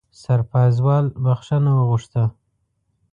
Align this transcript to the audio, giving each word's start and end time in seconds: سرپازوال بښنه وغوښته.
سرپازوال 0.21 1.05
بښنه 1.23 1.71
وغوښته. 1.77 2.23